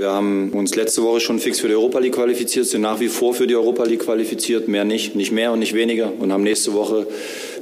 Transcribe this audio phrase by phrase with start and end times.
[0.00, 3.08] Wir haben uns letzte Woche schon fix für die Europa League qualifiziert, sind nach wie
[3.08, 6.42] vor für die Europa League qualifiziert, mehr nicht, nicht mehr und nicht weniger und haben
[6.42, 7.06] nächste Woche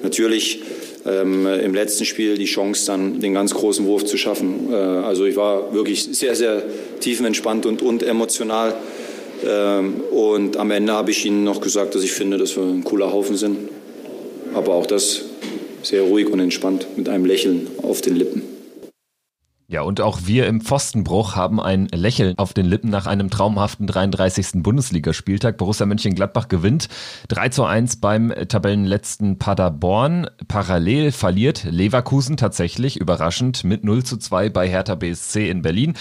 [0.05, 0.63] natürlich
[1.05, 4.69] ähm, im letzten Spiel die Chance, dann den ganz großen Wurf zu schaffen.
[4.71, 6.63] Äh, also ich war wirklich sehr, sehr
[7.01, 8.77] tiefenentspannt und, und emotional.
[9.45, 12.85] Ähm, und am Ende habe ich Ihnen noch gesagt, dass ich finde, dass wir ein
[12.85, 13.69] cooler Haufen sind.
[14.55, 15.23] Aber auch das
[15.83, 18.48] sehr ruhig und entspannt mit einem Lächeln auf den Lippen.
[19.71, 23.87] Ja, und auch wir im Pfostenbruch haben ein Lächeln auf den Lippen nach einem traumhaften
[23.87, 24.63] 33.
[24.63, 25.59] Bundesligaspieltag.
[25.59, 26.89] Borussia Mönchengladbach gewinnt
[27.29, 30.31] 3 zu 1 beim Tabellenletzten Paderborn.
[30.49, 35.93] Parallel verliert Leverkusen tatsächlich überraschend mit 0 zu 2 bei Hertha BSC in Berlin.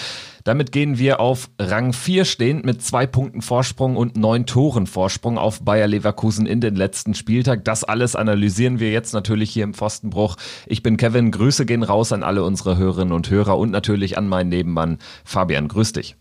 [0.47, 5.37] Damit gehen wir auf Rang 4 stehend mit zwei Punkten Vorsprung und neun Toren Vorsprung
[5.37, 7.65] auf Bayer Leverkusen in den letzten Spieltag.
[7.65, 10.37] Das alles analysieren wir jetzt natürlich hier im Pfostenbruch.
[10.65, 14.29] Ich bin Kevin, Grüße gehen raus an alle unsere Hörerinnen und Hörer und natürlich an
[14.29, 15.67] meinen Nebenmann Fabian.
[15.67, 16.15] Grüß dich.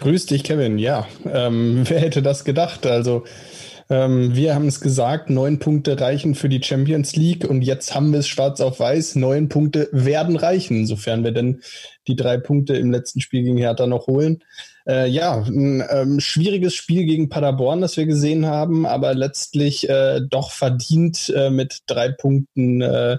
[0.00, 0.80] Grüß dich, Kevin.
[0.80, 2.86] Ja, ähm, wer hätte das gedacht?
[2.86, 3.22] Also
[3.92, 8.10] ähm, wir haben es gesagt, neun Punkte reichen für die Champions League und jetzt haben
[8.10, 9.16] wir es schwarz auf weiß.
[9.16, 11.60] Neun Punkte werden reichen, sofern wir denn
[12.08, 14.42] die drei Punkte im letzten Spiel gegen Hertha noch holen.
[14.88, 20.20] Äh, ja, ein ähm, schwieriges Spiel gegen Paderborn, das wir gesehen haben, aber letztlich äh,
[20.26, 23.18] doch verdient äh, mit drei Punkten äh,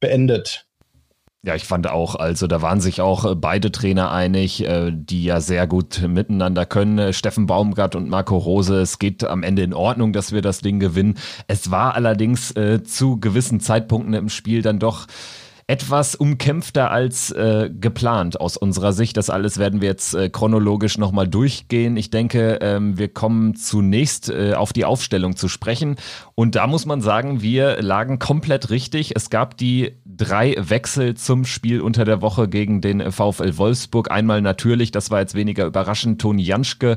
[0.00, 0.66] beendet.
[1.42, 5.24] Ja, ich fand auch, also da waren sich auch äh, beide Trainer einig, äh, die
[5.24, 7.14] ja sehr gut miteinander können.
[7.14, 8.78] Steffen Baumgart und Marco Rose.
[8.82, 11.16] Es geht am Ende in Ordnung, dass wir das Ding gewinnen.
[11.46, 15.06] Es war allerdings äh, zu gewissen Zeitpunkten im Spiel dann doch
[15.70, 19.16] etwas umkämpfter als äh, geplant aus unserer Sicht.
[19.16, 21.96] Das alles werden wir jetzt äh, chronologisch nochmal durchgehen.
[21.96, 25.94] Ich denke, ähm, wir kommen zunächst äh, auf die Aufstellung zu sprechen.
[26.40, 29.14] Und da muss man sagen, wir lagen komplett richtig.
[29.14, 34.10] Es gab die drei Wechsel zum Spiel unter der Woche gegen den VfL Wolfsburg.
[34.10, 36.96] Einmal natürlich, das war jetzt weniger überraschend, Toni Janschke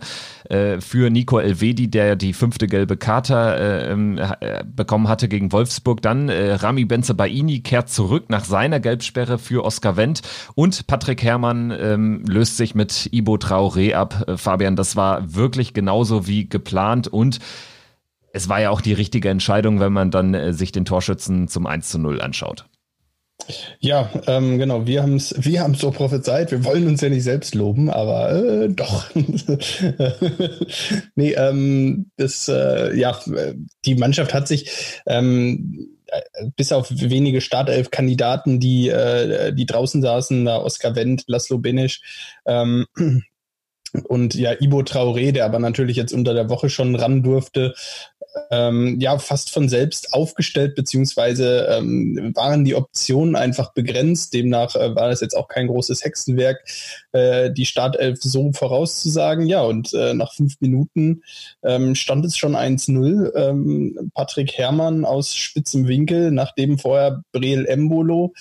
[0.49, 5.52] äh, für Nico Elvedi, der die fünfte gelbe Karte äh, ähm, äh, bekommen hatte gegen
[5.52, 6.02] Wolfsburg.
[6.02, 10.21] Dann äh, Rami Benzebaini kehrt zurück nach seiner Gelbsperre für Oskar Wendt
[10.55, 14.23] und Patrick Herrmann ähm, löst sich mit Ibo Traoré ab.
[14.26, 17.39] Äh, Fabian, das war wirklich genauso wie geplant und
[18.33, 21.67] es war ja auch die richtige Entscheidung, wenn man dann äh, sich den Torschützen zum
[21.67, 22.66] 1 zu 0 anschaut.
[23.80, 26.52] Ja, ähm, genau, wir haben es wir haben's so prophezeit.
[26.52, 29.05] Wir wollen uns ja nicht selbst loben, aber äh, doch.
[31.16, 33.20] nee, ähm, das, äh, ja,
[33.86, 34.71] die Mannschaft hat sich
[35.05, 35.89] ähm,
[36.55, 42.02] bis auf wenige Startelf-Kandidaten, die, äh, die draußen saßen, da Oskar Wendt, Laszlo Benisch,
[42.45, 42.86] ähm,
[44.08, 47.76] und ja, Ibo Traoré, der aber natürlich jetzt unter der Woche schon ran durfte,
[48.52, 54.33] ähm, ja fast von selbst aufgestellt, beziehungsweise ähm, waren die Optionen einfach begrenzt.
[54.33, 56.64] Demnach äh, war das jetzt auch kein großes Hexenwerk,
[57.11, 59.48] äh, die Startelf so vorauszusagen.
[59.48, 61.23] Ja, und äh, nach fünf Minuten
[61.64, 63.36] ähm, stand es schon 1-0.
[63.36, 68.33] Ähm, Patrick Herrmann aus spitzem Winkel, nachdem vorher Breel Embolo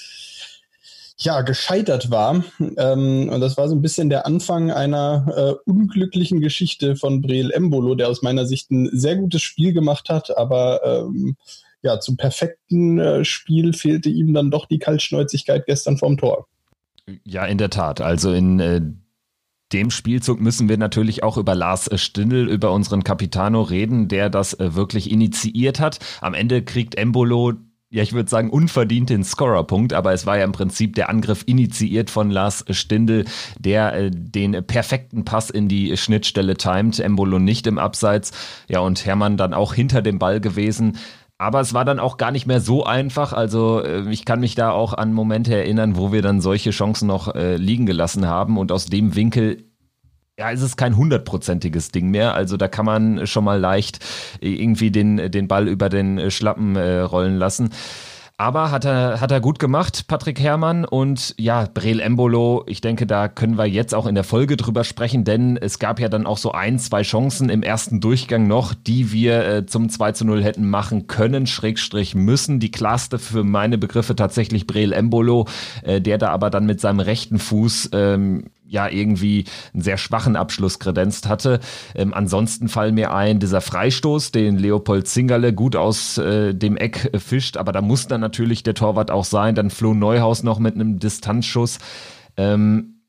[1.25, 2.44] ja, gescheitert war.
[2.77, 5.27] Ähm, und das war so ein bisschen der Anfang einer
[5.66, 10.09] äh, unglücklichen Geschichte von Breel Embolo, der aus meiner Sicht ein sehr gutes Spiel gemacht
[10.09, 11.37] hat, aber ähm,
[11.83, 16.47] ja, zum perfekten äh, Spiel fehlte ihm dann doch die Kaltschnäuzigkeit gestern vorm Tor.
[17.25, 18.00] Ja, in der Tat.
[18.00, 18.81] Also in äh,
[19.72, 24.54] dem Spielzug müssen wir natürlich auch über Lars Stindl, über unseren Capitano reden, der das
[24.54, 25.99] äh, wirklich initiiert hat.
[26.21, 27.54] Am Ende kriegt Embolo
[27.92, 31.42] ja, ich würde sagen, unverdient den Scorerpunkt, aber es war ja im Prinzip der Angriff
[31.44, 33.26] initiiert von Lars Stindl,
[33.58, 38.32] der äh, den perfekten Pass in die Schnittstelle timet, Embolo nicht im Abseits,
[38.66, 40.97] ja, und Hermann dann auch hinter dem Ball gewesen.
[41.36, 43.34] Aber es war dann auch gar nicht mehr so einfach.
[43.34, 47.09] Also äh, ich kann mich da auch an Momente erinnern, wo wir dann solche Chancen
[47.09, 48.56] noch äh, liegen gelassen haben.
[48.56, 49.64] Und aus dem Winkel
[50.38, 52.34] ja, es ist kein hundertprozentiges Ding mehr.
[52.34, 53.98] Also da kann man schon mal leicht
[54.41, 57.70] irgendwie den, den Ball über den Schlappen äh, rollen lassen.
[58.38, 60.84] Aber hat er, hat er gut gemacht, Patrick Herrmann.
[60.84, 64.82] Und ja, Breel Embolo, ich denke, da können wir jetzt auch in der Folge drüber
[64.82, 68.74] sprechen, denn es gab ja dann auch so ein, zwei Chancen im ersten Durchgang noch,
[68.74, 72.59] die wir äh, zum 2 zu 0 hätten machen können, Schrägstrich müssen.
[72.59, 75.47] Die klarste für meine Begriffe tatsächlich Breel Embolo,
[75.83, 80.34] äh, der da aber dann mit seinem rechten Fuß ähm, ja irgendwie einen sehr schwachen
[80.34, 81.60] Abschluss kredenzt hatte.
[81.95, 87.10] Ähm, ansonsten fallen mir ein, dieser Freistoß, den Leopold Zingerle gut aus äh, dem Eck
[87.13, 89.54] äh, fischt, aber da muss dann natürlich der Torwart auch sein.
[89.54, 91.78] Dann Flo Neuhaus noch mit einem Distanzschuss.
[92.36, 93.01] Ähm,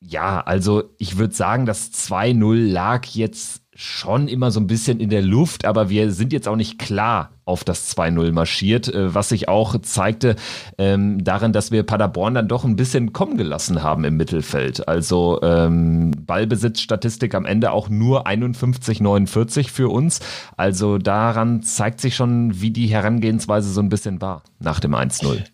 [0.00, 5.08] Ja, also ich würde sagen, das 2-0 lag jetzt schon immer so ein bisschen in
[5.08, 9.30] der Luft, aber wir sind jetzt auch nicht klar auf das 2-0 marschiert, äh, was
[9.30, 10.36] sich auch zeigte
[10.78, 14.86] ähm, darin, dass wir Paderborn dann doch ein bisschen kommen gelassen haben im Mittelfeld.
[14.86, 20.20] Also ähm, Ballbesitzstatistik am Ende auch nur 51-49 für uns.
[20.56, 25.44] Also daran zeigt sich schon, wie die Herangehensweise so ein bisschen war nach dem 1-0.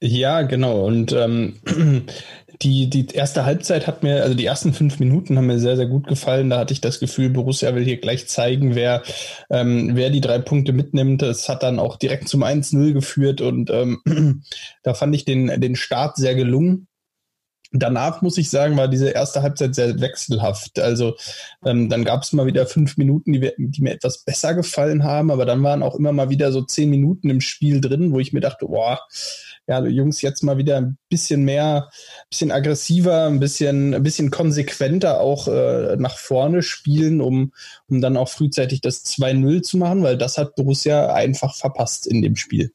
[0.00, 0.84] Ja, genau.
[0.84, 1.54] Und ähm,
[2.62, 5.86] die, die erste Halbzeit hat mir, also die ersten fünf Minuten haben mir sehr, sehr
[5.86, 6.50] gut gefallen.
[6.50, 9.02] Da hatte ich das Gefühl, Borussia will hier gleich zeigen, wer,
[9.50, 11.22] ähm, wer die drei Punkte mitnimmt.
[11.22, 14.42] Es hat dann auch direkt zum 1-0 geführt und ähm,
[14.82, 16.86] da fand ich den, den Start sehr gelungen.
[17.76, 20.78] Danach muss ich sagen, war diese erste Halbzeit sehr wechselhaft.
[20.78, 21.16] Also
[21.64, 25.32] ähm, dann gab es mal wieder fünf Minuten, die, die, mir etwas besser gefallen haben,
[25.32, 28.32] aber dann waren auch immer mal wieder so zehn Minuten im Spiel drin, wo ich
[28.32, 29.00] mir dachte, boah,
[29.66, 34.30] ja, Jungs, jetzt mal wieder ein bisschen mehr, ein bisschen aggressiver, ein bisschen, ein bisschen
[34.30, 37.52] konsequenter auch äh, nach vorne spielen, um,
[37.88, 42.22] um dann auch frühzeitig das 2-0 zu machen, weil das hat Borussia einfach verpasst in
[42.22, 42.72] dem Spiel.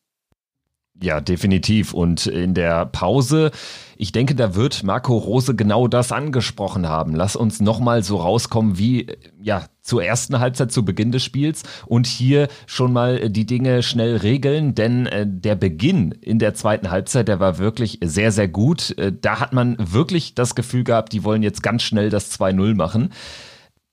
[1.02, 1.94] Ja, definitiv.
[1.94, 3.52] Und in der Pause,
[3.96, 7.16] ich denke, da wird Marco Rose genau das angesprochen haben.
[7.16, 9.08] Lass uns nochmal so rauskommen wie,
[9.42, 14.18] ja, zur ersten Halbzeit, zu Beginn des Spiels und hier schon mal die Dinge schnell
[14.18, 18.96] regeln, denn äh, der Beginn in der zweiten Halbzeit, der war wirklich sehr, sehr gut.
[18.98, 22.76] Äh, da hat man wirklich das Gefühl gehabt, die wollen jetzt ganz schnell das 2-0
[22.76, 23.10] machen.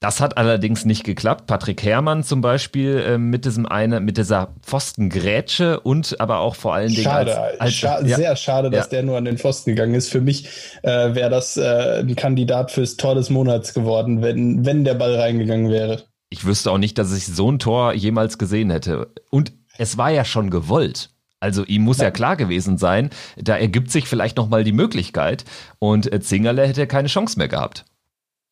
[0.01, 1.47] Das hat allerdings nicht geklappt.
[1.47, 6.75] Patrick Herrmann zum Beispiel äh, mit diesem eine, mit dieser Pfostengrätsche und aber auch vor
[6.75, 8.17] allen Dingen schade, als, als scha ja.
[8.17, 8.91] sehr schade, dass ja.
[8.91, 10.11] der nur an den Pfosten gegangen ist.
[10.11, 10.49] Für mich
[10.83, 15.15] äh, wäre das äh, ein Kandidat fürs Tor des Monats geworden, wenn wenn der Ball
[15.15, 16.03] reingegangen wäre.
[16.29, 19.09] Ich wüsste auch nicht, dass ich so ein Tor jemals gesehen hätte.
[19.31, 21.11] Und es war ja schon gewollt.
[21.41, 25.45] Also ihm muss ja klar gewesen sein, da ergibt sich vielleicht noch mal die Möglichkeit
[25.79, 27.85] und äh, Zingerle hätte keine Chance mehr gehabt.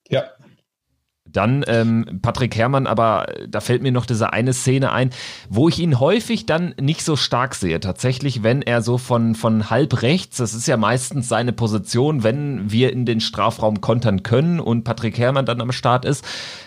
[0.08, 0.24] Ja,
[1.36, 5.10] dann ähm, Patrick Herrmann, aber da fällt mir noch diese eine Szene ein,
[5.48, 7.80] wo ich ihn häufig dann nicht so stark sehe.
[7.80, 12.70] Tatsächlich, wenn er so von, von halb rechts, das ist ja meistens seine Position, wenn
[12.70, 16.24] wir in den Strafraum kontern können und Patrick Herrmann dann am Start ist,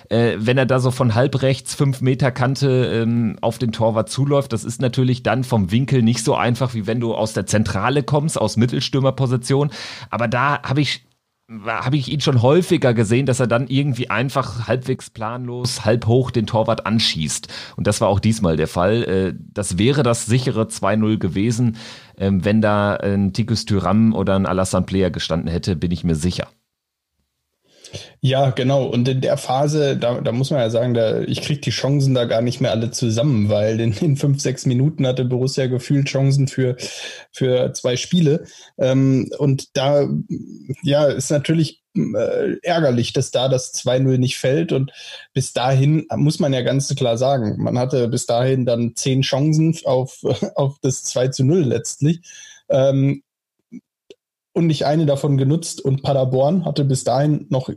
[0.10, 4.10] äh, wenn er da so von halb rechts fünf Meter Kante ähm, auf den Torwart
[4.10, 7.46] zuläuft, das ist natürlich dann vom Winkel nicht so einfach, wie wenn du aus der
[7.46, 9.72] Zentrale kommst, aus Mittelstürmerposition.
[10.10, 11.07] Aber da habe ich
[11.50, 16.30] habe ich ihn schon häufiger gesehen, dass er dann irgendwie einfach halbwegs planlos, halb hoch
[16.30, 17.48] den Torwart anschießt.
[17.78, 19.04] Und das war auch diesmal der Fall.
[19.04, 21.78] Äh, das wäre das sichere 2-0 gewesen.
[22.18, 26.16] Ähm, wenn da ein Tikus Tyram oder ein Alassane Player gestanden hätte, bin ich mir
[26.16, 26.48] sicher.
[28.22, 28.86] Ja, genau.
[28.86, 32.14] Und in der Phase, da, da muss man ja sagen, da, ich kriege die Chancen
[32.14, 36.08] da gar nicht mehr alle zusammen, weil in, in fünf, sechs Minuten hatte Borussia gefühlt
[36.08, 36.76] Chancen für,
[37.32, 38.46] für zwei Spiele.
[38.78, 40.08] Ähm, und da
[40.84, 44.72] ja, ist natürlich äh, ärgerlich, dass da das 2-0 nicht fällt.
[44.72, 44.92] Und
[45.34, 49.76] bis dahin muss man ja ganz klar sagen, man hatte bis dahin dann zehn Chancen
[49.86, 50.20] auf,
[50.56, 52.22] auf das 2 0 letztlich.
[52.70, 53.24] Ähm,
[54.58, 55.80] und nicht eine davon genutzt.
[55.80, 57.70] Und Paderborn hatte bis dahin noch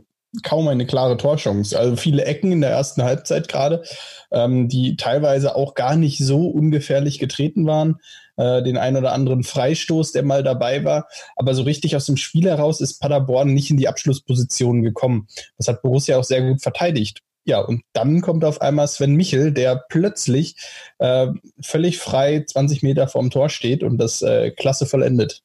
[0.43, 1.77] kaum eine klare Torchance.
[1.77, 3.83] Also viele Ecken in der ersten Halbzeit gerade,
[4.31, 7.97] ähm, die teilweise auch gar nicht so ungefährlich getreten waren.
[8.37, 11.07] Äh, den ein oder anderen Freistoß, der mal dabei war.
[11.35, 15.27] Aber so richtig aus dem Spiel heraus ist Paderborn nicht in die Abschlussposition gekommen.
[15.57, 17.19] Das hat Borussia auch sehr gut verteidigt.
[17.43, 20.55] Ja, und dann kommt auf einmal Sven Michel, der plötzlich
[20.99, 21.27] äh,
[21.61, 25.41] völlig frei 20 Meter vorm Tor steht und das äh, klasse vollendet.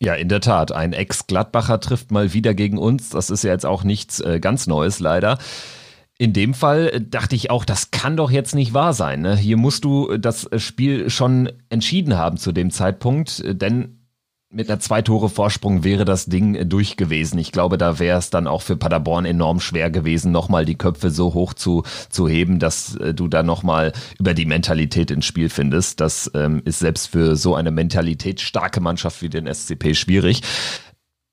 [0.00, 0.70] Ja, in der Tat.
[0.70, 3.10] Ein Ex-Gladbacher trifft mal wieder gegen uns.
[3.10, 5.38] Das ist ja jetzt auch nichts äh, ganz Neues, leider.
[6.18, 9.22] In dem Fall äh, dachte ich auch, das kann doch jetzt nicht wahr sein.
[9.22, 9.36] Ne?
[9.36, 13.97] Hier musst du das Spiel schon entschieden haben zu dem Zeitpunkt, äh, denn
[14.50, 17.38] mit einer zwei Tore Vorsprung wäre das Ding durch gewesen.
[17.38, 21.10] Ich glaube, da wäre es dann auch für Paderborn enorm schwer gewesen, nochmal die Köpfe
[21.10, 25.50] so hoch zu, zu heben, dass äh, du da nochmal über die Mentalität ins Spiel
[25.50, 26.00] findest.
[26.00, 30.40] Das ähm, ist selbst für so eine mentalitätsstarke Mannschaft wie den SCP schwierig.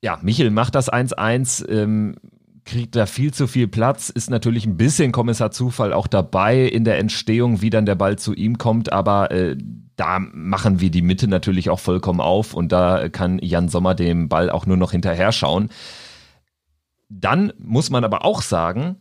[0.02, 1.66] Ja, Michel macht das 1-1.
[1.70, 2.16] Ähm,
[2.66, 6.84] kriegt da viel zu viel Platz, ist natürlich ein bisschen Kommissar Zufall auch dabei in
[6.84, 9.56] der Entstehung, wie dann der Ball zu ihm kommt, aber äh,
[9.96, 14.28] da machen wir die Mitte natürlich auch vollkommen auf und da kann Jan Sommer dem
[14.28, 15.70] Ball auch nur noch hinterher schauen.
[17.08, 18.96] Dann muss man aber auch sagen,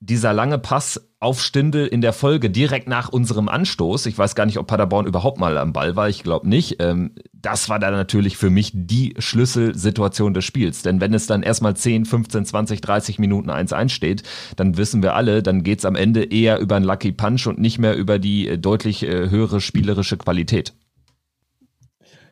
[0.00, 4.44] dieser lange Pass auf Stindel in der Folge direkt nach unserem Anstoß, ich weiß gar
[4.44, 7.94] nicht, ob Paderborn überhaupt mal am Ball war, ich glaube nicht, ähm, das war dann
[7.94, 10.82] natürlich für mich die Schlüsselsituation des Spiels.
[10.82, 14.22] Denn wenn es dann erstmal 10, 15, 20, 30 Minuten 1-1 steht,
[14.56, 17.58] dann wissen wir alle, dann geht es am Ende eher über einen Lucky Punch und
[17.58, 20.74] nicht mehr über die äh, deutlich äh, höhere spielerische Qualität.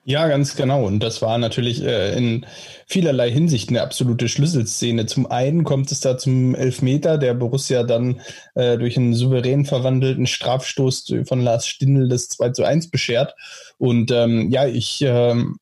[0.07, 0.85] Ja, ganz genau.
[0.85, 2.45] Und das war natürlich äh, in
[2.87, 5.07] vielerlei Hinsicht eine absolute Schlüsselszene.
[5.07, 8.21] Zum einen kommt es da zum Elfmeter, der Borussia dann
[8.55, 13.35] äh, durch einen souverän verwandelten Strafstoß von Lars Stindl das 2 zu 1 beschert.
[13.79, 15.57] Und ähm, ja, ich, ähm,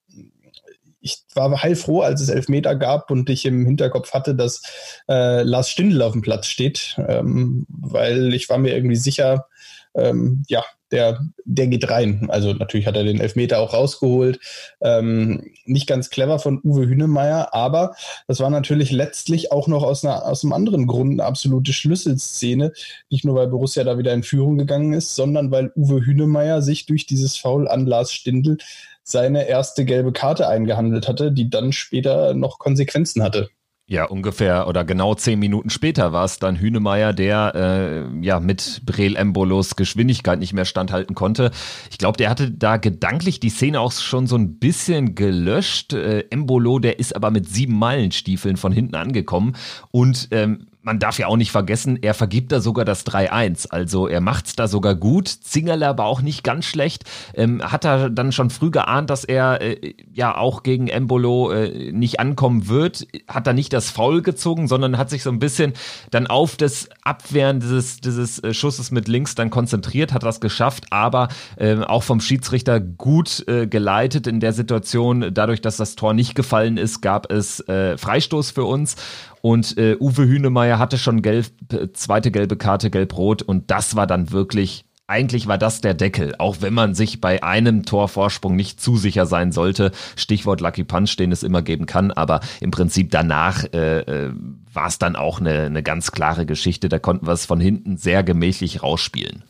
[1.01, 4.63] ich war heilfroh, als es Elfmeter gab und ich im Hinterkopf hatte, dass
[5.09, 9.47] äh, Lars Stindl auf dem Platz steht, ähm, weil ich war mir irgendwie sicher,
[9.95, 12.29] ähm, ja, der, der geht rein.
[12.31, 14.39] Also natürlich hat er den Elfmeter auch rausgeholt.
[14.81, 17.95] Ähm, nicht ganz clever von Uwe Hünemeyer, aber
[18.29, 22.73] das war natürlich letztlich auch noch aus, einer, aus einem anderen Grund eine absolute Schlüsselszene.
[23.11, 26.87] Nicht nur, weil Borussia da wieder in Führung gegangen ist, sondern weil Uwe Hünemeyer sich
[26.87, 28.59] durch dieses Foul an Lars Stindl
[29.03, 33.51] seine erste gelbe Karte eingehandelt hatte, die dann später noch Konsequenzen hatte.
[33.93, 38.81] Ja, ungefähr oder genau zehn Minuten später war es dann Hünemeyer, der äh, ja mit
[38.87, 41.51] Brel Embolos Geschwindigkeit nicht mehr standhalten konnte.
[41.91, 45.93] Ich glaube, der hatte da gedanklich die Szene auch schon so ein bisschen gelöscht.
[45.93, 49.57] Äh, Embolo, der ist aber mit sieben Meilenstiefeln von hinten angekommen
[49.91, 53.69] und ähm, man darf ja auch nicht vergessen, er vergibt da sogar das 3-1.
[53.71, 55.29] Also er macht's da sogar gut.
[55.29, 57.05] Zingerle aber auch nicht ganz schlecht.
[57.35, 61.93] Ähm, hat er dann schon früh geahnt, dass er äh, ja auch gegen Embolo äh,
[61.93, 63.07] nicht ankommen wird.
[63.29, 65.73] Hat er nicht das Foul gezogen, sondern hat sich so ein bisschen
[66.11, 70.87] dann auf das Abwehren dieses, dieses äh, Schusses mit links dann konzentriert, hat das geschafft,
[70.91, 75.33] aber äh, auch vom Schiedsrichter gut äh, geleitet in der Situation.
[75.33, 78.97] Dadurch, dass das Tor nicht gefallen ist, gab es äh, Freistoß für uns.
[79.43, 81.47] Und äh, Uwe Hünemeyer hatte schon gelb,
[81.95, 83.43] zweite gelbe Karte, gelb-rot.
[83.43, 86.37] Und das war dann wirklich, eigentlich war das der Deckel.
[86.39, 89.91] Auch wenn man sich bei einem Torvorsprung nicht zu sicher sein sollte.
[90.15, 92.13] Stichwort Lucky Punch, den es immer geben kann.
[92.13, 94.33] Aber im Prinzip danach äh, äh,
[94.73, 96.89] war es dann auch eine, eine ganz klare Geschichte.
[96.89, 99.43] Da konnten wir es von hinten sehr gemächlich rausspielen.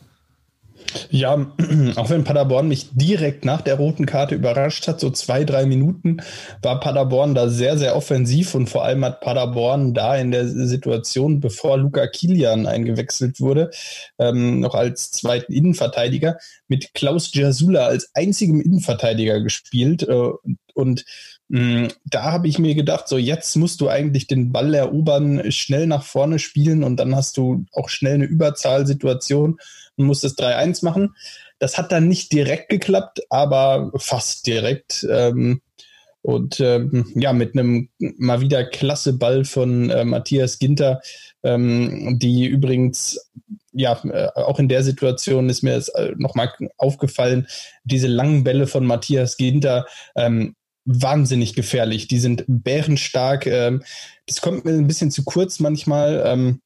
[1.09, 1.51] Ja,
[1.95, 6.17] auch wenn Paderborn mich direkt nach der roten Karte überrascht hat, so zwei, drei Minuten
[6.61, 11.39] war Paderborn da sehr, sehr offensiv und vor allem hat Paderborn da in der Situation,
[11.39, 13.71] bevor Luca Kilian eingewechselt wurde,
[14.19, 20.29] ähm, noch als zweiten Innenverteidiger mit Klaus Jasula als einzigem Innenverteidiger gespielt äh,
[20.73, 21.05] und
[21.49, 25.87] mm, da habe ich mir gedacht, so jetzt musst du eigentlich den Ball erobern, schnell
[25.87, 29.57] nach vorne spielen und dann hast du auch schnell eine Überzahlsituation
[29.97, 31.15] und muss das 3-1 machen.
[31.59, 35.07] Das hat dann nicht direkt geklappt, aber fast direkt.
[35.09, 35.61] Ähm,
[36.23, 41.01] und ähm, ja, mit einem mal wieder klasse Ball von äh, Matthias Ginter,
[41.43, 43.29] ähm, die übrigens,
[43.73, 47.47] ja, äh, auch in der Situation ist mir das äh, nochmal aufgefallen,
[47.83, 49.85] diese langen Bälle von Matthias Ginter,
[50.15, 52.07] ähm, wahnsinnig gefährlich.
[52.07, 53.45] Die sind bärenstark.
[53.45, 53.83] Ähm,
[54.25, 56.23] das kommt mir ein bisschen zu kurz manchmal.
[56.25, 56.61] Ähm,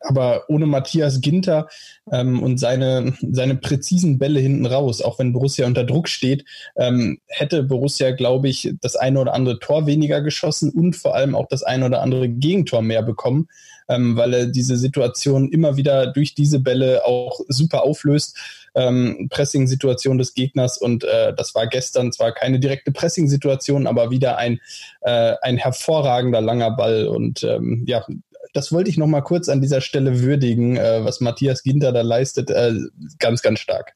[0.00, 1.68] aber ohne Matthias Ginter
[2.10, 6.44] ähm, und seine, seine präzisen Bälle hinten raus, auch wenn Borussia unter Druck steht,
[6.76, 11.34] ähm, hätte Borussia, glaube ich, das eine oder andere Tor weniger geschossen und vor allem
[11.34, 13.48] auch das eine oder andere Gegentor mehr bekommen,
[13.88, 18.36] ähm, weil er diese Situation immer wieder durch diese Bälle auch super auflöst.
[18.76, 24.38] Ähm, Pressing-Situation des Gegners und äh, das war gestern zwar keine direkte Pressing-Situation, aber wieder
[24.38, 24.60] ein,
[25.00, 28.06] äh, ein hervorragender langer Ball und ähm, ja,
[28.52, 32.02] das wollte ich noch mal kurz an dieser Stelle würdigen, äh, was Matthias Ginter da
[32.02, 32.50] leistet.
[32.50, 32.74] Äh,
[33.18, 33.94] ganz, ganz stark.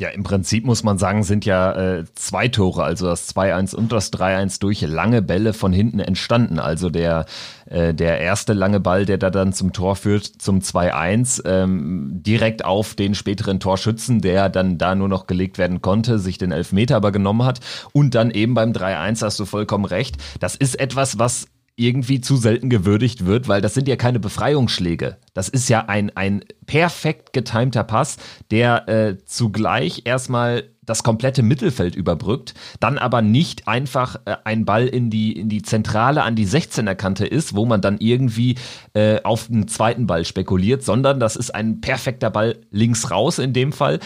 [0.00, 3.92] Ja, im Prinzip muss man sagen, sind ja äh, zwei Tore, also das 2-1 und
[3.92, 6.58] das 3-1 durch lange Bälle von hinten entstanden.
[6.58, 7.26] Also der,
[7.66, 12.64] äh, der erste lange Ball, der da dann zum Tor führt, zum 2-1, ähm, direkt
[12.64, 16.96] auf den späteren Torschützen, der dann da nur noch gelegt werden konnte, sich den Elfmeter
[16.96, 17.60] aber genommen hat.
[17.92, 20.16] Und dann eben beim 3-1 hast du vollkommen recht.
[20.38, 21.46] Das ist etwas, was
[21.80, 25.16] irgendwie zu selten gewürdigt wird, weil das sind ja keine Befreiungsschläge.
[25.32, 28.18] Das ist ja ein, ein perfekt getimter Pass,
[28.50, 34.86] der äh, zugleich erstmal das komplette Mittelfeld überbrückt, dann aber nicht einfach äh, ein Ball
[34.88, 38.56] in die, in die Zentrale an die 16er Kante ist, wo man dann irgendwie
[38.92, 43.52] äh, auf einen zweiten Ball spekuliert, sondern das ist ein perfekter Ball links raus in
[43.52, 44.00] dem Fall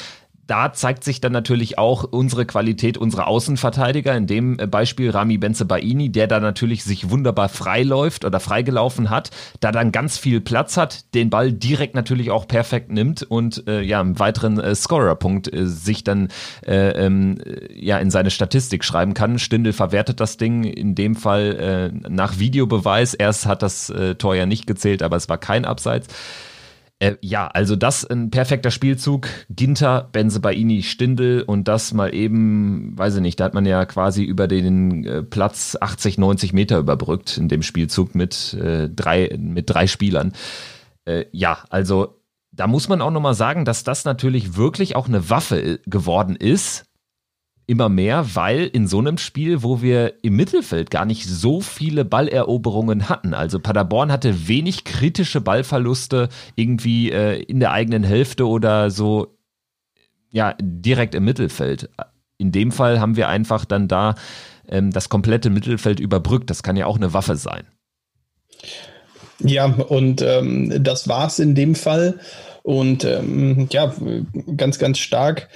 [0.47, 5.39] da zeigt sich dann natürlich auch unsere Qualität unserer Außenverteidiger, in dem äh, Beispiel Rami
[5.39, 10.77] Benzebaini, der da natürlich sich wunderbar freiläuft oder freigelaufen hat, da dann ganz viel Platz
[10.77, 15.53] hat, den Ball direkt natürlich auch perfekt nimmt und äh, ja, einen weiteren äh, Scorerpunkt
[15.53, 16.29] äh, sich dann
[16.67, 17.39] äh, ähm,
[17.75, 19.39] ja in seine Statistik schreiben kann.
[19.39, 23.15] Stindel verwertet das Ding in dem Fall äh, nach Videobeweis.
[23.15, 26.09] Erst hat das äh, Tor ja nicht gezählt, aber es war kein Abseits.
[27.04, 29.28] Äh, ja, also das ein perfekter Spielzug.
[29.50, 34.25] Ginter, Benzebaini, Stindel und das mal eben, weiß ich nicht, da hat man ja quasi
[34.25, 39.68] über den äh, Platz 80, 90 Meter überbrückt in dem Spielzug mit, äh, drei, mit
[39.68, 40.32] drei Spielern.
[41.04, 42.20] Äh, ja, also
[42.52, 46.37] da muss man auch nochmal sagen, dass das natürlich wirklich auch eine Waffe äh, geworden
[46.37, 46.87] ist,
[47.66, 52.04] immer mehr, weil in so einem Spiel, wo wir im Mittelfeld gar nicht so viele
[52.04, 58.90] Balleroberungen hatten, also Paderborn hatte wenig kritische Ballverluste irgendwie äh, in der eigenen Hälfte oder
[58.90, 59.37] so,
[60.30, 61.88] ja, direkt im Mittelfeld.
[62.37, 64.14] In dem Fall haben wir einfach dann da
[64.68, 66.50] ähm, das komplette Mittelfeld überbrückt.
[66.50, 67.64] Das kann ja auch eine Waffe sein.
[69.40, 72.21] Ja, und ähm, das war es in dem Fall.
[72.62, 73.94] Und ähm, ja,
[74.56, 75.49] ganz, ganz stark.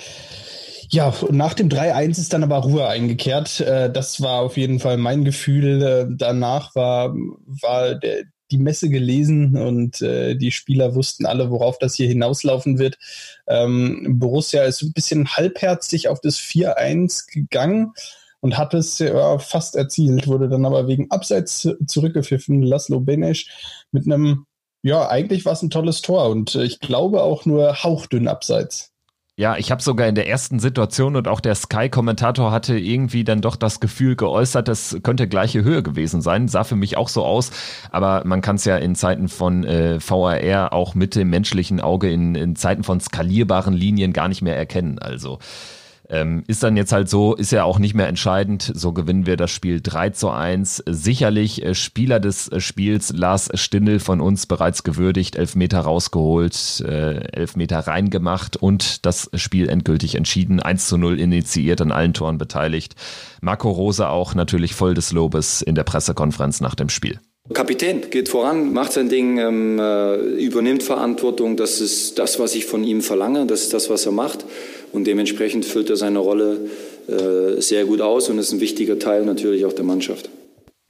[0.91, 3.61] Ja, nach dem 3-1 ist dann aber Ruhe eingekehrt.
[3.61, 5.83] Äh, das war auf jeden Fall mein Gefühl.
[5.83, 7.15] Äh, danach war,
[7.47, 12.79] war der, die Messe gelesen und äh, die Spieler wussten alle, worauf das hier hinauslaufen
[12.79, 12.99] wird.
[13.47, 17.93] Ähm, Borussia ist ein bisschen halbherzig auf das 4-1 gegangen
[18.41, 22.63] und hat es ja, fast erzielt, wurde dann aber wegen Abseits zurückgepfiffen.
[22.63, 23.51] Laszlo Benesch
[23.93, 24.47] mit einem,
[24.83, 28.93] ja, eigentlich war es ein tolles Tor und ich glaube auch nur hauchdünn Abseits.
[29.39, 33.41] Ja, ich habe sogar in der ersten Situation und auch der Sky-Kommentator hatte irgendwie dann
[33.41, 36.49] doch das Gefühl geäußert, das könnte gleiche Höhe gewesen sein.
[36.49, 37.53] Sah für mich auch so aus,
[37.93, 42.11] aber man kann es ja in Zeiten von äh, VAR auch mit dem menschlichen Auge
[42.11, 44.99] in, in Zeiten von skalierbaren Linien gar nicht mehr erkennen.
[44.99, 45.39] Also
[46.11, 48.73] ähm, ist dann jetzt halt so, ist ja auch nicht mehr entscheidend.
[48.75, 50.85] So gewinnen wir das Spiel 3 zu 1.
[50.87, 56.83] Sicherlich äh, Spieler des äh, Spiels Lars Stindl von uns bereits gewürdigt, elf Meter rausgeholt,
[56.87, 60.61] äh, elf Meter reingemacht und das Spiel endgültig entschieden.
[60.61, 62.95] 1 zu 0 initiiert, an allen Toren beteiligt.
[63.41, 67.21] Marco Rose auch natürlich voll des Lobes in der Pressekonferenz nach dem Spiel.
[67.55, 71.57] Kapitän geht voran, macht sein Ding, ähm, äh, übernimmt Verantwortung.
[71.57, 73.47] Das ist das, was ich von ihm verlange.
[73.47, 74.45] Das ist das, was er macht.
[74.93, 76.59] Und dementsprechend füllt er seine Rolle
[77.09, 80.29] äh, sehr gut aus und ist ein wichtiger Teil natürlich auch der Mannschaft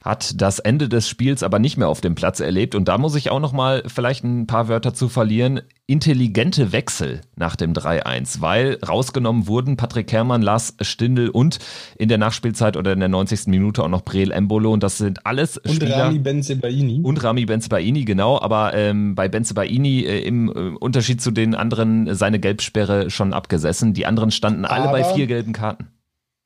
[0.03, 3.15] hat das Ende des Spiels aber nicht mehr auf dem Platz erlebt und da muss
[3.15, 5.61] ich auch noch mal vielleicht ein paar Wörter zu verlieren.
[5.87, 11.59] Intelligente Wechsel nach dem 3-1, weil rausgenommen wurden Patrick Herrmann, Lars Stindl und
[11.97, 13.47] in der Nachspielzeit oder in der 90.
[13.47, 15.95] Minute auch noch Breel Embolo und das sind alles und Spieler.
[15.95, 16.99] Und Rami Benzebaini.
[17.03, 22.15] Und Rami Benzebaini, genau, aber ähm, bei Benzebaini äh, im äh, Unterschied zu den anderen
[22.15, 23.93] seine Gelbsperre schon abgesessen.
[23.93, 25.87] Die anderen standen alle aber bei vier gelben Karten.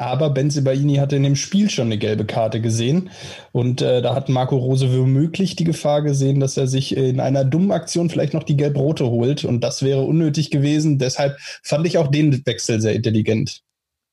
[0.03, 3.09] Aber Benzebaini hatte in dem Spiel schon eine gelbe Karte gesehen.
[3.51, 7.45] Und äh, da hat Marco Rose womöglich die Gefahr gesehen, dass er sich in einer
[7.45, 9.45] dummen Aktion vielleicht noch die gelb-rote holt.
[9.45, 10.99] Und das wäre unnötig gewesen.
[10.99, 13.61] Deshalb fand ich auch den Wechsel sehr intelligent.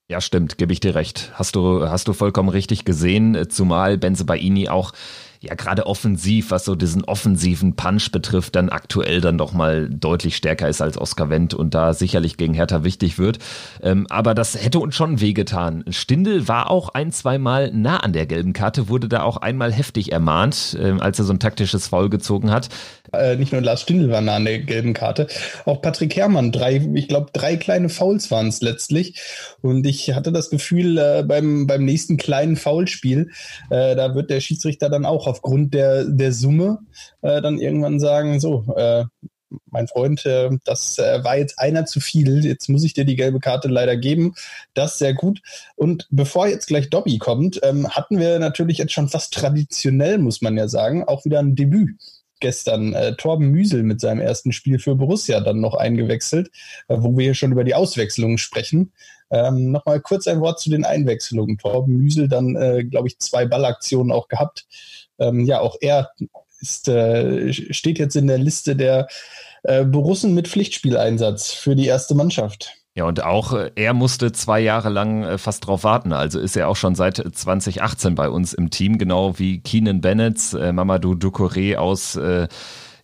[0.09, 1.31] Ja, stimmt, gebe ich dir recht.
[1.35, 4.93] Hast du, hast du vollkommen richtig gesehen, zumal Benzebaini auch
[5.41, 10.37] ja gerade offensiv, was so diesen offensiven Punch betrifft, dann aktuell dann doch mal deutlich
[10.37, 13.39] stärker ist als Oscar Wendt und da sicherlich gegen Hertha wichtig wird.
[13.83, 15.85] Ähm, aber das hätte uns schon wehgetan.
[15.89, 19.73] Stindel war auch ein, zwei Mal nah an der gelben Karte, wurde da auch einmal
[19.73, 22.69] heftig ermahnt, äh, als er so ein taktisches Foul gezogen hat.
[23.13, 25.27] Äh, nicht nur Lars Stindl war nah an der gelben Karte,
[25.65, 26.53] auch Patrick Herrmann.
[26.53, 29.19] Drei, ich glaube, drei kleine Fouls waren es letztlich.
[29.63, 33.31] Und ich hatte das Gefühl, äh, beim, beim nächsten kleinen Foulspiel,
[33.71, 36.81] äh, da wird der Schiedsrichter dann auch aufgrund der, der Summe
[37.23, 39.05] äh, dann irgendwann sagen, so, äh,
[39.71, 42.45] mein Freund, äh, das äh, war jetzt einer zu viel.
[42.45, 44.35] Jetzt muss ich dir die gelbe Karte leider geben.
[44.75, 45.41] Das sehr gut.
[45.77, 50.43] Und bevor jetzt gleich Dobby kommt, ähm, hatten wir natürlich jetzt schon fast traditionell, muss
[50.43, 51.97] man ja sagen, auch wieder ein Debüt
[52.41, 56.51] gestern äh, Torben Müsel mit seinem ersten Spiel für Borussia dann noch eingewechselt,
[56.89, 58.93] äh, wo wir hier schon über die Auswechslungen sprechen.
[59.31, 61.59] Ähm, Nochmal kurz ein Wort zu den Einwechslungen.
[61.59, 64.67] Torben Müsel dann, äh, glaube ich, zwei Ballaktionen auch gehabt.
[65.21, 66.11] Ähm, ja, auch er
[66.61, 69.09] ist, äh, steht jetzt in der Liste der
[69.63, 72.75] äh, Borussen mit Pflichtspieleinsatz für die erste Mannschaft.
[72.95, 76.13] Ja, und auch äh, er musste zwei Jahre lang äh, fast drauf warten.
[76.13, 80.53] Also ist er auch schon seit 2018 bei uns im Team, genau wie Keenan Bennett,
[80.55, 82.49] äh, Mamadou Ducouré aus äh,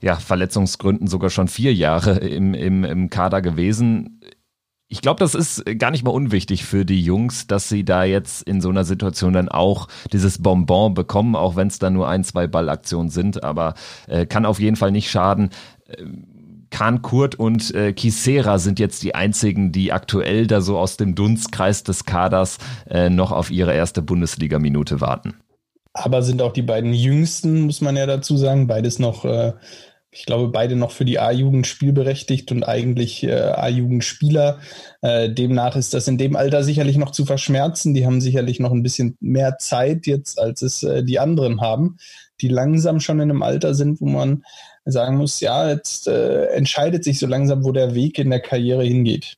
[0.00, 4.15] ja, Verletzungsgründen sogar schon vier Jahre im, im, im Kader gewesen.
[4.88, 8.42] Ich glaube, das ist gar nicht mal unwichtig für die Jungs, dass sie da jetzt
[8.42, 12.22] in so einer Situation dann auch dieses Bonbon bekommen, auch wenn es dann nur ein,
[12.22, 13.74] zwei Ballaktionen sind, aber
[14.06, 15.50] äh, kann auf jeden Fall nicht schaden.
[15.88, 16.36] Ähm,
[16.70, 21.14] Kahn Kurt und äh, Kisera sind jetzt die einzigen, die aktuell da so aus dem
[21.14, 25.34] Dunstkreis des Kaders äh, noch auf ihre erste Bundesliga-Minute warten.
[25.94, 29.52] Aber sind auch die beiden jüngsten, muss man ja dazu sagen, beides noch äh,
[30.18, 34.60] ich glaube, beide noch für die A-Jugend spielberechtigt und eigentlich äh, A-Jugendspieler.
[35.02, 37.92] Äh, demnach ist das in dem Alter sicherlich noch zu verschmerzen.
[37.92, 41.98] Die haben sicherlich noch ein bisschen mehr Zeit jetzt, als es äh, die anderen haben,
[42.40, 44.42] die langsam schon in einem Alter sind, wo man
[44.86, 48.84] sagen muss, ja, jetzt äh, entscheidet sich so langsam, wo der Weg in der Karriere
[48.84, 49.36] hingeht.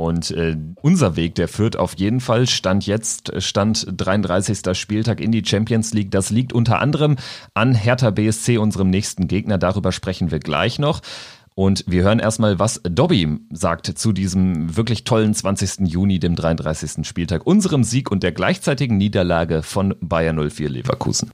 [0.00, 4.74] Und äh, unser Weg, der führt auf jeden Fall, stand jetzt, stand 33.
[4.74, 6.10] Spieltag in die Champions League.
[6.10, 7.16] Das liegt unter anderem
[7.52, 9.58] an Hertha BSC, unserem nächsten Gegner.
[9.58, 11.02] Darüber sprechen wir gleich noch.
[11.54, 15.80] Und wir hören erstmal, was Dobby sagt zu diesem wirklich tollen 20.
[15.80, 17.06] Juni, dem 33.
[17.06, 21.30] Spieltag, unserem Sieg und der gleichzeitigen Niederlage von Bayer 04 Leverkusen.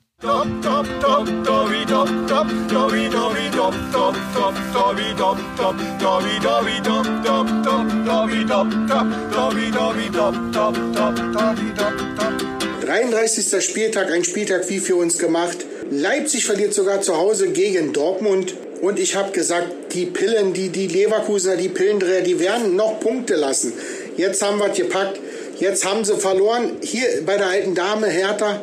[12.84, 15.58] Dreiunddreißigster Spieltag, ein Spieltag wie für uns gemacht.
[15.90, 18.54] Leipzig verliert sogar zu Hause gegen Dortmund.
[18.80, 23.34] Und ich habe gesagt, die Pillen, die, die Leverkusener, die Pillendreher, die werden noch Punkte
[23.34, 23.72] lassen.
[24.16, 25.18] Jetzt haben wir es gepackt.
[25.58, 26.76] Jetzt haben sie verloren.
[26.82, 28.62] Hier bei der alten Dame Hertha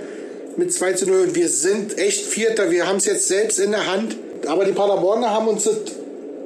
[0.55, 1.21] mit 2 zu 0.
[1.27, 2.71] Und wir sind echt Vierter.
[2.71, 4.15] Wir haben es jetzt selbst in der Hand.
[4.47, 5.77] Aber die Paderborner haben uns das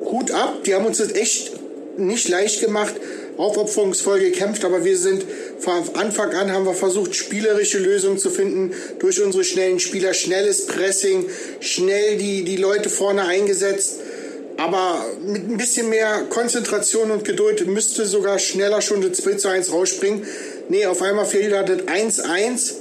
[0.01, 0.63] Hut ab.
[0.65, 1.53] Die haben uns das echt
[1.97, 2.95] nicht leicht gemacht
[3.38, 5.23] aufopferungsvoll gekämpft, aber wir sind
[5.60, 10.65] von Anfang an haben wir versucht, spielerische Lösungen zu finden durch unsere schnellen Spieler, schnelles
[10.65, 11.25] Pressing,
[11.60, 13.99] schnell die, die Leute vorne eingesetzt.
[14.57, 19.49] Aber mit ein bisschen mehr Konzentration und Geduld müsste sogar schneller schon das 2 zu
[19.49, 20.25] 1 rausspringen.
[20.69, 22.73] Nee, auf einmal fehlt da das 1-1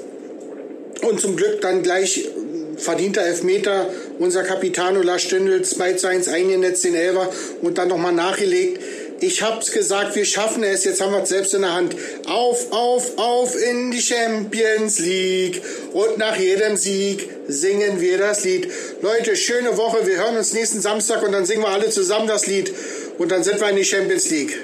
[1.02, 2.30] und zum Glück dann gleich
[2.78, 3.90] verdienter Elfmeter.
[4.18, 7.30] Unser Capitano Lars Stindl 2 zu 1 eingenetzt, den Elfer
[7.62, 8.80] und dann nochmal nachgelegt
[9.20, 10.84] ich hab's gesagt, wir schaffen es.
[10.84, 11.96] Jetzt haben wir es selbst in der Hand.
[12.26, 15.62] Auf, auf, auf in die Champions League.
[15.92, 18.70] Und nach jedem Sieg singen wir das Lied.
[19.00, 20.06] Leute, schöne Woche.
[20.06, 22.72] Wir hören uns nächsten Samstag und dann singen wir alle zusammen das Lied.
[23.18, 24.58] Und dann sind wir in die Champions League.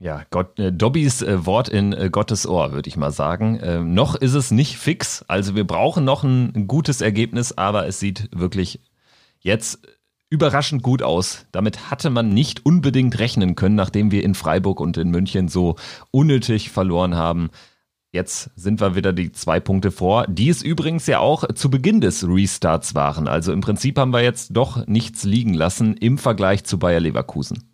[0.00, 3.58] Ja, Gott, äh, Dobbys äh, Wort in äh, Gottes Ohr, würde ich mal sagen.
[3.60, 5.24] Äh, noch ist es nicht fix.
[5.28, 8.80] Also wir brauchen noch ein gutes Ergebnis, aber es sieht wirklich
[9.40, 9.80] jetzt
[10.30, 11.46] überraschend gut aus.
[11.52, 15.76] Damit hatte man nicht unbedingt rechnen können, nachdem wir in Freiburg und in München so
[16.10, 17.50] unnötig verloren haben.
[18.12, 22.00] Jetzt sind wir wieder die zwei Punkte vor, die es übrigens ja auch zu Beginn
[22.00, 23.26] des Restarts waren.
[23.26, 27.73] Also im Prinzip haben wir jetzt doch nichts liegen lassen im Vergleich zu Bayer Leverkusen.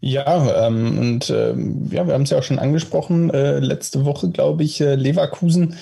[0.00, 4.30] Ja, ähm, und ähm, ja, wir haben es ja auch schon angesprochen, äh, letzte Woche,
[4.30, 5.76] glaube ich, äh, Leverkusen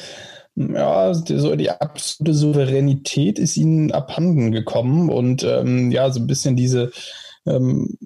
[0.56, 6.54] ja, so die absolute Souveränität ist ihnen abhanden gekommen und ähm, ja, so ein bisschen
[6.56, 6.92] diese,
[7.46, 7.98] ähm,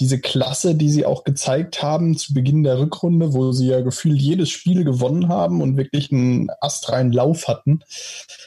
[0.00, 4.20] diese Klasse, die sie auch gezeigt haben zu Beginn der Rückrunde, wo sie ja gefühlt
[4.20, 7.80] jedes Spiel gewonnen haben und wirklich einen astreinen Lauf hatten.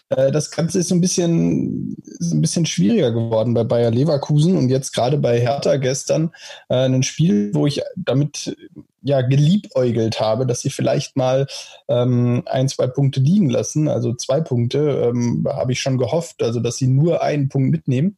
[0.10, 4.70] Äh, das Ganze ist ein bisschen, ist ein bisschen schwieriger geworden bei Bayer Leverkusen und
[4.70, 6.32] jetzt gerade bei Hertha gestern
[6.70, 8.56] äh, ein Spiel, wo ich damit
[9.02, 11.48] ja geliebäugelt habe, dass sie vielleicht mal
[11.88, 13.88] ähm, ein, zwei Punkte liegen lassen.
[13.88, 18.18] Also zwei Punkte ähm, habe ich schon gehofft, also dass sie nur einen Punkt mitnehmen.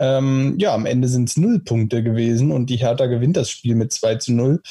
[0.00, 3.74] Ähm, ja, am Ende sind es null Punkte gewesen und die Hertha gewinnt das Spiel
[3.76, 4.62] mit 2 zu 0.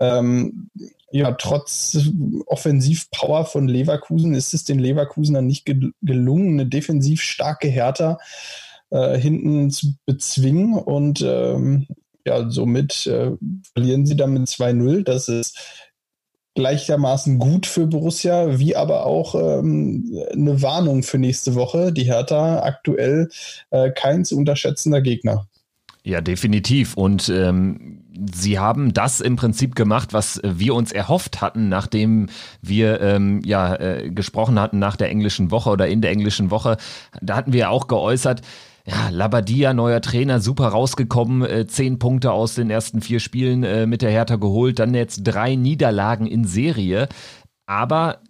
[0.00, 0.70] Ähm,
[1.16, 1.98] ja, trotz
[2.46, 8.18] Offensivpower von Leverkusen ist es den Leverkusenern nicht gelungen, eine defensiv starke Hertha
[8.90, 11.86] äh, hinten zu bezwingen und ähm,
[12.26, 13.32] ja, somit äh,
[13.72, 15.04] verlieren sie dann mit 2-0.
[15.04, 15.58] Das ist
[16.54, 21.92] gleichermaßen gut für Borussia, wie aber auch ähm, eine Warnung für nächste Woche.
[21.92, 23.30] Die Hertha aktuell
[23.70, 25.46] äh, kein zu unterschätzender Gegner.
[26.06, 26.94] Ja, definitiv.
[26.94, 32.28] Und ähm, sie haben das im Prinzip gemacht, was wir uns erhofft hatten, nachdem
[32.62, 36.76] wir ähm, ja äh, gesprochen hatten nach der englischen Woche oder in der englischen Woche.
[37.20, 38.42] Da hatten wir auch geäußert,
[38.86, 43.86] ja, Labadia, neuer Trainer, super rausgekommen, äh, zehn Punkte aus den ersten vier Spielen äh,
[43.86, 47.08] mit der Hertha geholt, dann jetzt drei Niederlagen in Serie.
[47.66, 48.20] Aber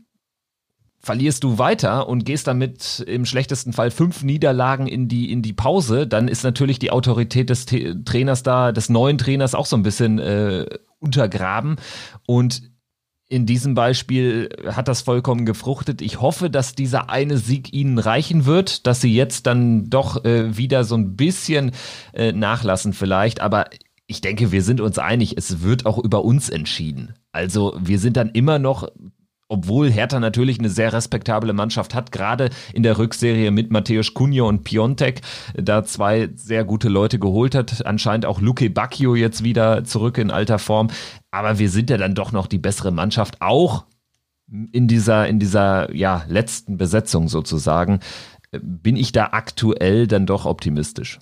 [1.07, 5.53] verlierst du weiter und gehst damit im schlechtesten Fall fünf Niederlagen in die, in die
[5.53, 9.85] Pause, dann ist natürlich die Autorität des Trainers da, des neuen Trainers auch so ein
[9.85, 10.67] bisschen äh,
[10.99, 11.77] untergraben.
[12.27, 12.63] Und
[13.29, 16.03] in diesem Beispiel hat das vollkommen gefruchtet.
[16.03, 20.57] Ich hoffe, dass dieser eine Sieg ihnen reichen wird, dass sie jetzt dann doch äh,
[20.57, 21.71] wieder so ein bisschen
[22.15, 23.41] äh, nachlassen vielleicht.
[23.41, 23.67] Aber
[24.09, 27.15] ich denke, wir sind uns einig, es wird auch über uns entschieden.
[27.31, 28.89] Also wir sind dann immer noch
[29.49, 34.45] obwohl Hertha natürlich eine sehr respektable Mannschaft hat, gerade in der Rückserie mit Mateusz Cunha
[34.45, 35.21] und Piontek,
[35.55, 40.31] da zwei sehr gute Leute geholt hat, anscheinend auch Luke Bacchio jetzt wieder zurück in
[40.31, 40.89] alter Form,
[41.31, 43.85] aber wir sind ja dann doch noch die bessere Mannschaft, auch
[44.73, 48.01] in dieser, in dieser, ja, letzten Besetzung sozusagen,
[48.53, 51.19] bin ich da aktuell dann doch optimistisch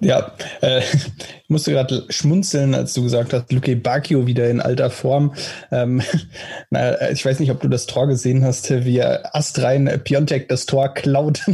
[0.00, 0.80] Ja, äh,
[1.48, 5.34] ich musste gerade schmunzeln, als du gesagt hast, Luke Bacchio wieder in alter Form.
[5.70, 6.02] Ähm,
[6.70, 10.94] na, ich weiß nicht, ob du das Tor gesehen hast, wie Astrein Piontek das Tor
[10.94, 11.40] klaut.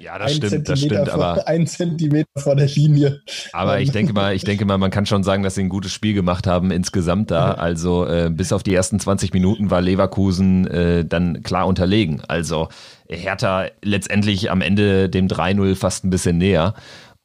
[0.00, 3.20] Ja, das stimmt, das stimmt, vor, aber ein Zentimeter vor der Linie.
[3.52, 5.92] Aber ich denke mal, ich denke mal, man kann schon sagen, dass sie ein gutes
[5.92, 7.52] Spiel gemacht haben insgesamt da.
[7.52, 12.22] Also äh, bis auf die ersten 20 Minuten war Leverkusen äh, dann klar unterlegen.
[12.28, 12.68] Also
[13.08, 16.74] Hertha letztendlich am Ende dem 3-0 fast ein bisschen näher.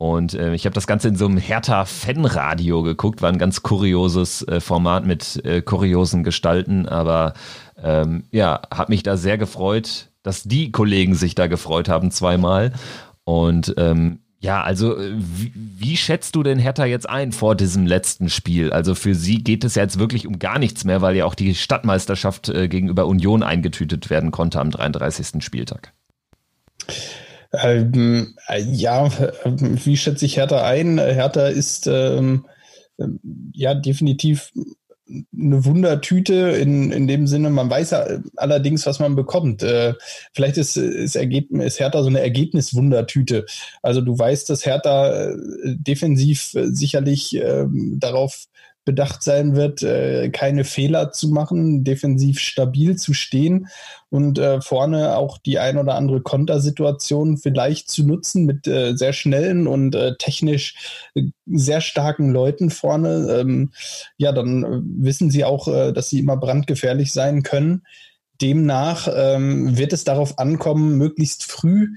[0.04, 4.46] Und äh, ich habe das Ganze in so einem Hertha-Fanradio geguckt, war ein ganz kurioses
[4.46, 7.36] äh, Format mit äh, kuriosen Gestalten, aber
[7.82, 12.74] ähm, ja, hat mich da sehr gefreut, dass die Kollegen sich da gefreut haben zweimal.
[13.24, 17.88] Und ähm, ja, also äh, wie, wie schätzt du denn Hertha jetzt ein vor diesem
[17.88, 18.74] letzten Spiel?
[18.74, 21.36] Also für sie geht es ja jetzt wirklich um gar nichts mehr, weil ja auch
[21.36, 25.42] die Stadtmeisterschaft äh, gegenüber Union eingetütet werden konnte am 33.
[25.42, 25.94] Spieltag.
[27.54, 29.10] Ähm, äh, ja,
[29.46, 30.98] wie schätze ich Hertha ein?
[31.00, 32.46] Hertha ist ähm,
[33.54, 34.52] ja definitiv
[35.08, 39.62] eine Wundertüte in, in dem Sinne, man weiß ja allerdings, was man bekommt.
[39.62, 39.94] Äh,
[40.34, 43.46] vielleicht ist, ist, Ergebnis, ist Hertha so eine Ergebniswundertüte.
[43.82, 45.36] Also du weißt, dass Hertha äh,
[45.66, 47.66] defensiv äh, sicherlich äh,
[47.98, 48.46] darauf
[48.86, 53.68] bedacht sein wird, äh, keine Fehler zu machen, defensiv stabil zu stehen
[54.10, 59.14] und äh, vorne auch die ein oder andere Kontersituation vielleicht zu nutzen mit äh, sehr
[59.14, 60.76] schnellen und äh, technisch
[61.16, 63.40] äh, sehr starken Leuten vorne.
[63.40, 63.72] Ähm,
[64.18, 67.84] ja, dann äh, wissen sie auch, dass sie immer brandgefährlich sein können.
[68.42, 71.90] Demnach ähm, wird es darauf ankommen, möglichst früh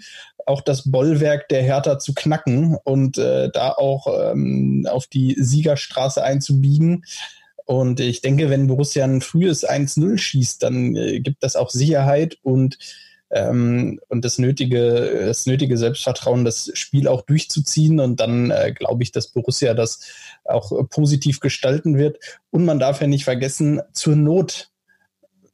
[0.46, 6.22] auch das Bollwerk der Hertha zu knacken und äh, da auch ähm, auf die Siegerstraße
[6.22, 7.04] einzubiegen.
[7.64, 12.38] Und ich denke, wenn Borussia ein frühes 1-0 schießt, dann äh, gibt das auch Sicherheit
[12.42, 12.78] und,
[13.30, 17.98] ähm, und das, nötige, das nötige Selbstvertrauen, das Spiel auch durchzuziehen.
[17.98, 19.98] Und dann äh, glaube ich, dass Borussia das
[20.44, 22.18] auch positiv gestalten wird.
[22.50, 24.70] Und man darf ja nicht vergessen, zur Not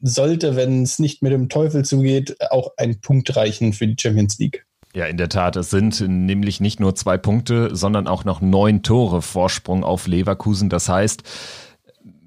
[0.03, 4.39] sollte, wenn es nicht mit dem Teufel zugeht, auch ein Punkt reichen für die Champions
[4.39, 4.67] League.
[4.95, 5.57] Ja, in der Tat.
[5.57, 10.69] Es sind nämlich nicht nur zwei Punkte, sondern auch noch neun Tore Vorsprung auf Leverkusen.
[10.69, 11.23] Das heißt,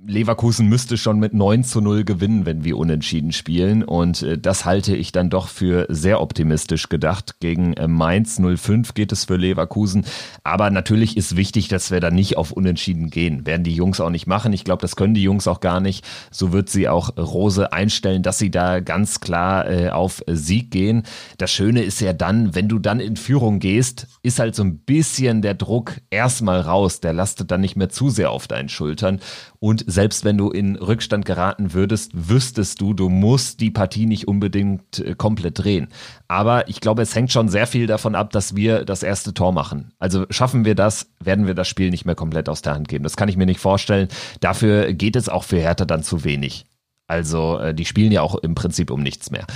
[0.08, 3.84] Leverkusen müsste schon mit 9 zu 0 gewinnen, wenn wir unentschieden spielen.
[3.84, 7.39] Und äh, das halte ich dann doch für sehr optimistisch gedacht.
[7.39, 10.06] Gegen äh, Mainz 05 geht es für Leverkusen.
[10.44, 13.46] Aber natürlich ist wichtig, dass wir da nicht auf Unentschieden gehen.
[13.46, 14.54] Werden die Jungs auch nicht machen.
[14.54, 16.06] Ich glaube, das können die Jungs auch gar nicht.
[16.30, 21.04] So wird sie auch Rose einstellen, dass sie da ganz klar äh, auf Sieg gehen.
[21.38, 24.78] Das Schöne ist ja dann, wenn du dann in Führung gehst, ist halt so ein
[24.78, 27.00] bisschen der Druck erstmal raus.
[27.00, 29.20] Der lastet dann nicht mehr zu sehr auf deinen Schultern.
[29.60, 34.28] Und selbst wenn du in Rückstand geraten würdest, wüsstest du, du musst die Partie nicht
[34.28, 35.88] unbedingt äh, komplett drehen.
[36.28, 39.52] Aber ich glaube, es hängt schon sehr viel davon ab, dass wir das erste Tor
[39.52, 39.94] machen.
[39.98, 43.04] Also schaffen wir das, werden wir das Spiel nicht mehr komplett aus der Hand geben.
[43.04, 44.10] Das kann ich mir nicht vorstellen.
[44.42, 46.66] Dafür geht es auch für Hertha dann zu wenig.
[47.08, 49.48] Also äh, die spielen ja auch im Prinzip um nichts mehr.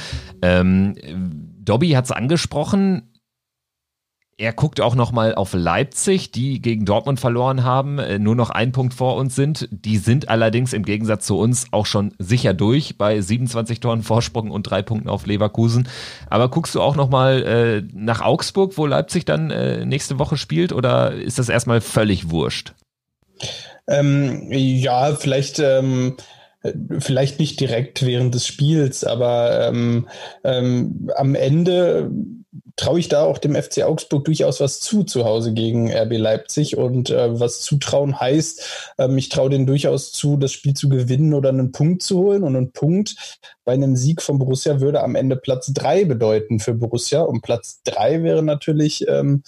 [0.41, 0.95] Ähm,
[1.59, 3.18] Dobby hat es angesprochen,
[4.39, 8.49] er guckt auch noch mal auf Leipzig, die gegen Dortmund verloren haben, äh, nur noch
[8.49, 9.67] ein Punkt vor uns sind.
[9.69, 14.49] Die sind allerdings im Gegensatz zu uns auch schon sicher durch bei 27 Toren Vorsprung
[14.49, 15.89] und drei Punkten auf Leverkusen.
[16.29, 20.37] Aber guckst du auch noch mal äh, nach Augsburg, wo Leipzig dann äh, nächste Woche
[20.37, 22.73] spielt, oder ist das erstmal völlig wurscht?
[23.87, 25.59] Ähm, ja, vielleicht.
[25.59, 26.15] Ähm
[26.99, 30.09] vielleicht nicht direkt während des Spiels, aber ähm,
[30.43, 32.11] ähm, am Ende
[32.75, 36.77] traue ich da auch dem FC Augsburg durchaus was zu zu Hause gegen RB Leipzig.
[36.77, 41.33] Und äh, was zutrauen heißt, ähm, ich traue denen durchaus zu, das Spiel zu gewinnen
[41.33, 42.43] oder einen Punkt zu holen.
[42.43, 46.73] Und ein Punkt bei einem Sieg von Borussia würde am Ende Platz drei bedeuten für
[46.73, 47.21] Borussia.
[47.21, 49.43] Und Platz drei wäre natürlich ähm,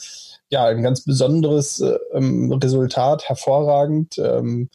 [0.49, 4.17] ja ein ganz besonderes äh, ähm, Resultat, hervorragend.
[4.19, 4.69] Ähm,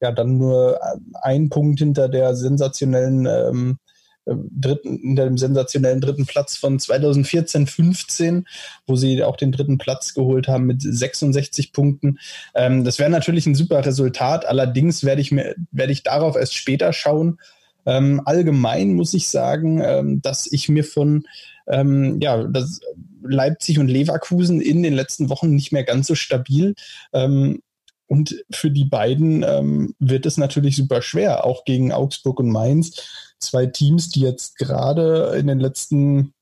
[0.00, 0.80] ja, dann nur
[1.22, 3.78] ein Punkt hinter der sensationellen ähm,
[4.26, 8.46] dritten, hinter dem sensationellen dritten Platz von 2014, 15,
[8.86, 12.18] wo sie auch den dritten Platz geholt haben mit 66 Punkten.
[12.54, 14.46] Ähm, das wäre natürlich ein super Resultat.
[14.46, 17.38] Allerdings werde ich mir, werde ich darauf erst später schauen.
[17.84, 21.26] Ähm, allgemein muss ich sagen, ähm, dass ich mir von
[21.66, 22.80] ähm, ja, das
[23.22, 26.74] Leipzig und Leverkusen in den letzten Wochen nicht mehr ganz so stabil.
[27.12, 27.62] Ähm,
[28.06, 33.02] und für die beiden ähm, wird es natürlich super schwer, auch gegen Augsburg und Mainz
[33.38, 36.34] zwei Teams, die jetzt gerade in den letzten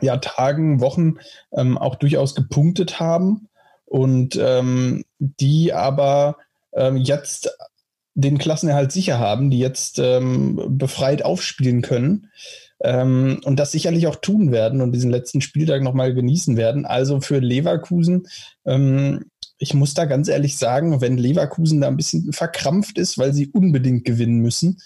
[0.00, 1.16] ja, Tagen, Wochen
[1.52, 3.48] ähm, auch durchaus gepunktet haben
[3.84, 6.36] und ähm, die aber
[6.72, 7.50] ähm, jetzt
[8.14, 12.30] den Klassenerhalt sicher haben, die jetzt ähm, befreit aufspielen können.
[12.80, 16.86] ähm, und das sicherlich auch tun werden und diesen letzten Spieltag nochmal genießen werden.
[16.86, 18.28] Also für Leverkusen,
[19.58, 23.48] ich muss da ganz ehrlich sagen, wenn Leverkusen da ein bisschen verkrampft ist, weil sie
[23.48, 24.78] unbedingt gewinnen müssen,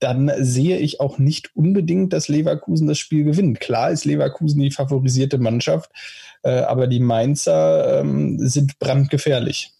[0.00, 3.60] dann sehe ich auch nicht unbedingt, dass Leverkusen das Spiel gewinnt.
[3.60, 5.90] Klar ist Leverkusen die favorisierte Mannschaft,
[6.42, 9.72] äh, aber die Mainzer ähm, sind brandgefährlich.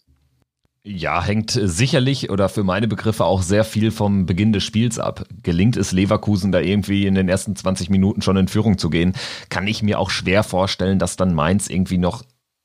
[0.83, 5.25] Ja, hängt sicherlich oder für meine Begriffe auch sehr viel vom Beginn des Spiels ab.
[5.43, 9.13] Gelingt es Leverkusen da irgendwie in den ersten 20 Minuten schon in Führung zu gehen,
[9.49, 12.23] kann ich mir auch schwer vorstellen, dass dann Mainz irgendwie noch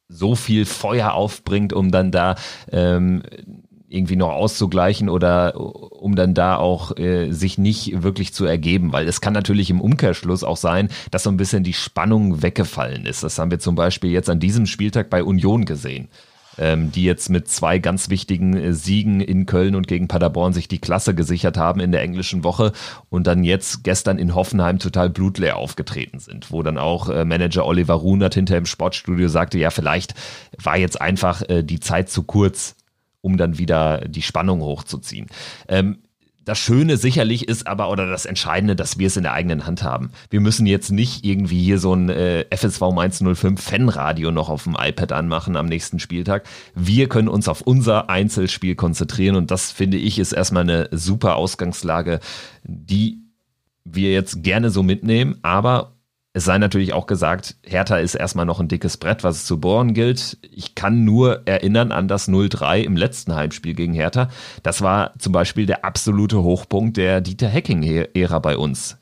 [0.08, 2.36] so viel Feuer aufbringt, um dann da
[2.70, 3.22] ähm,
[3.88, 9.06] irgendwie noch auszugleichen oder um dann da auch äh, sich nicht wirklich zu ergeben, weil
[9.06, 13.22] es kann natürlich im Umkehrschluss auch sein, dass so ein bisschen die Spannung weggefallen ist.
[13.22, 16.08] Das haben wir zum Beispiel jetzt an diesem Spieltag bei Union gesehen
[16.58, 20.68] ähm, die jetzt mit zwei ganz wichtigen äh, Siegen in Köln und gegen Paderborn sich
[20.68, 22.72] die Klasse gesichert haben in der englischen Woche
[23.10, 27.66] und dann jetzt gestern in Hoffenheim total blutleer aufgetreten sind, wo dann auch äh, Manager
[27.66, 30.14] Oliver Runert hinter im Sportstudio sagte, ja, vielleicht
[30.62, 32.76] war jetzt einfach äh, die Zeit zu kurz,
[33.20, 35.26] um dann wieder die Spannung hochzuziehen.
[35.68, 35.98] Ähm,
[36.44, 39.82] das Schöne sicherlich ist aber, oder das Entscheidende, dass wir es in der eigenen Hand
[39.82, 40.10] haben.
[40.30, 44.76] Wir müssen jetzt nicht irgendwie hier so ein äh, FSV 105 Fanradio noch auf dem
[44.78, 46.44] iPad anmachen am nächsten Spieltag.
[46.74, 51.36] Wir können uns auf unser Einzelspiel konzentrieren und das finde ich ist erstmal eine super
[51.36, 52.20] Ausgangslage,
[52.62, 53.20] die
[53.84, 55.93] wir jetzt gerne so mitnehmen, aber
[56.36, 59.60] es sei natürlich auch gesagt, Hertha ist erstmal noch ein dickes Brett, was es zu
[59.60, 60.36] bohren gilt.
[60.50, 64.28] Ich kann nur erinnern an das 0-3 im letzten Heimspiel gegen Hertha.
[64.64, 68.98] Das war zum Beispiel der absolute Hochpunkt der Dieter Hecking-Ära bei uns.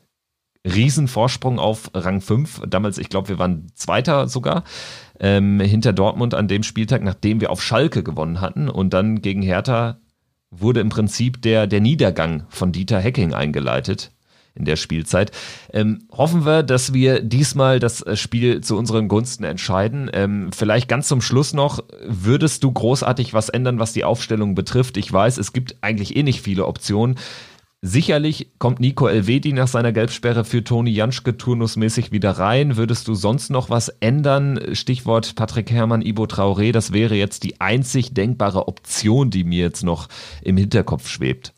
[0.63, 2.61] Riesenvorsprung auf Rang 5.
[2.67, 4.63] Damals, ich glaube, wir waren Zweiter sogar
[5.19, 8.69] ähm, hinter Dortmund an dem Spieltag, nachdem wir auf Schalke gewonnen hatten.
[8.69, 9.97] Und dann gegen Hertha
[10.51, 14.12] wurde im Prinzip der, der Niedergang von Dieter Hecking eingeleitet
[14.55, 15.31] in der Spielzeit.
[15.71, 20.09] Ähm, hoffen wir, dass wir diesmal das äh, Spiel zu unseren Gunsten entscheiden.
[20.13, 24.97] Ähm, vielleicht ganz zum Schluss noch, würdest du großartig was ändern, was die Aufstellung betrifft?
[24.97, 27.15] Ich weiß, es gibt eigentlich eh nicht viele Optionen.
[27.85, 32.77] Sicherlich kommt Nico Elvedi nach seiner Gelbsperre für Toni Janschke turnusmäßig wieder rein.
[32.77, 34.57] Würdest du sonst noch was ändern?
[34.71, 39.83] Stichwort Patrick Herrmann, Ibo Traoré, das wäre jetzt die einzig denkbare Option, die mir jetzt
[39.83, 40.07] noch
[40.43, 41.53] im Hinterkopf schwebt.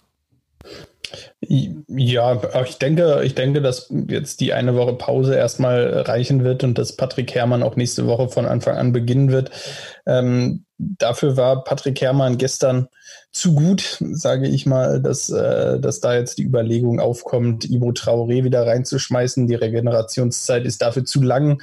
[1.41, 6.77] Ja, ich denke, ich denke, dass jetzt die eine Woche Pause erstmal reichen wird und
[6.77, 9.51] dass Patrick Herrmann auch nächste Woche von Anfang an beginnen wird.
[10.05, 12.87] Ähm, dafür war Patrick Herrmann gestern
[13.31, 18.43] zu gut, sage ich mal, dass, äh, dass da jetzt die Überlegung aufkommt, Ibo Traoré
[18.43, 19.47] wieder reinzuschmeißen.
[19.47, 21.61] Die Regenerationszeit ist dafür zu lang,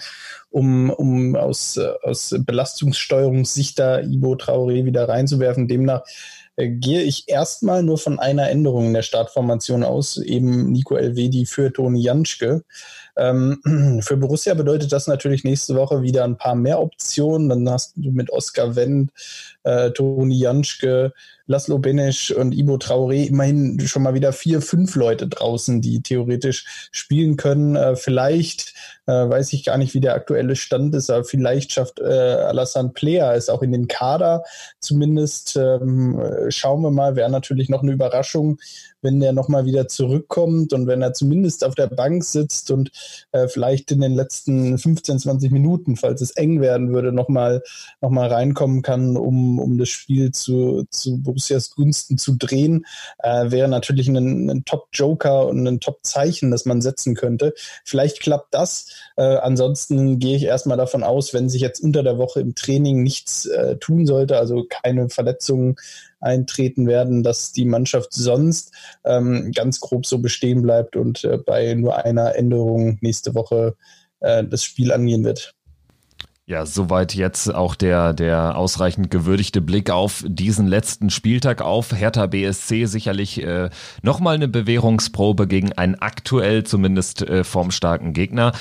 [0.51, 5.67] um, um aus, aus Belastungssteuerungssicht da Ibo Traoré wieder reinzuwerfen.
[5.67, 6.11] Demnach äh,
[6.57, 11.73] gehe ich erstmal nur von einer Änderung in der Startformation aus, eben Nico Elvedi für
[11.73, 12.63] Toni Janschke.
[13.17, 17.49] Ähm, für Borussia bedeutet das natürlich nächste Woche wieder ein paar mehr Optionen.
[17.49, 19.13] Dann hast du mit Oskar Wendt,
[19.63, 21.13] äh, Toni Janschke,
[21.47, 26.89] Laszlo Benesch und Ibo Traoré immerhin schon mal wieder vier, fünf Leute draußen, die theoretisch
[26.93, 27.77] spielen können.
[27.77, 28.75] Äh, vielleicht
[29.07, 32.91] äh, weiß ich gar nicht, wie der aktuelle Stand ist, aber vielleicht schafft äh, Alassane
[32.91, 34.45] Plea es auch in den Kader.
[34.81, 38.59] Zumindest ähm, schauen wir mal, wäre natürlich noch eine Überraschung,
[39.03, 42.91] wenn der nochmal wieder zurückkommt und wenn er zumindest auf der Bank sitzt und
[43.33, 47.63] äh, vielleicht in den letzten 15, 20 Minuten, falls es eng werden würde, nochmal
[48.01, 52.87] noch mal reinkommen kann, um, um das Spiel zu, zu Borussias Gunsten zu drehen,
[53.19, 57.55] äh, wäre natürlich ein, ein Top-Joker und ein Top-Zeichen, das man setzen könnte.
[57.85, 58.87] Vielleicht klappt das.
[59.17, 63.03] Äh, ansonsten gehe ich erstmal davon aus, wenn sich jetzt unter der Woche im Training
[63.03, 65.77] nichts äh, tun sollte, also keine Verletzungen
[66.23, 68.73] eintreten werden, dass die Mannschaft sonst
[69.05, 73.77] ähm, ganz grob so bestehen bleibt und äh, bei nur einer Änderung nächste Woche
[74.21, 75.55] äh, das Spiel angehen wird.
[76.45, 82.27] Ja, soweit jetzt auch der, der ausreichend gewürdigte Blick auf diesen letzten Spieltag auf Hertha
[82.27, 82.87] BSC.
[82.87, 83.71] Sicherlich äh,
[84.03, 88.53] nochmal eine Bewährungsprobe gegen einen aktuell zumindest äh, formstarken Gegner.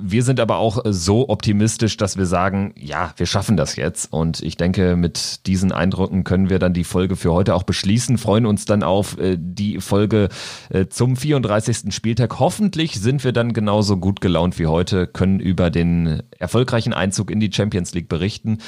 [0.00, 4.12] Wir sind aber auch so optimistisch, dass wir sagen, ja, wir schaffen das jetzt.
[4.12, 8.18] Und ich denke, mit diesen Eindrücken können wir dann die Folge für heute auch beschließen,
[8.18, 10.28] freuen uns dann auf äh, die Folge
[10.70, 11.94] äh, zum 34.
[11.94, 12.38] Spieltag.
[12.38, 17.40] Hoffentlich sind wir dann genauso gut gelaunt wie heute, können über den erfolgreichen Einzug in
[17.40, 18.58] die Champions League berichten.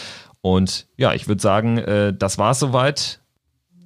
[0.40, 3.20] Und ja, ich würde sagen, äh, das war's soweit.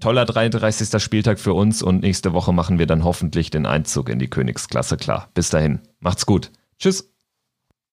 [0.00, 1.02] Toller 33.
[1.02, 4.96] Spieltag für uns und nächste Woche machen wir dann hoffentlich den Einzug in die Königsklasse
[4.96, 5.28] klar.
[5.34, 6.52] Bis dahin, macht's gut.
[6.78, 7.17] Tschüss.